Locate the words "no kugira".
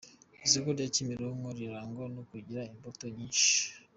2.15-2.61